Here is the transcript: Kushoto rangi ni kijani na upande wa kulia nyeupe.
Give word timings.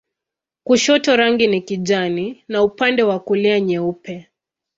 Kushoto 0.63 1.15
rangi 1.15 1.47
ni 1.47 1.61
kijani 1.61 2.43
na 2.47 2.63
upande 2.63 3.03
wa 3.03 3.19
kulia 3.19 3.59
nyeupe. 3.59 4.29